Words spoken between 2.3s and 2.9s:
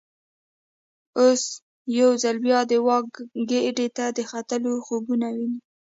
بیا د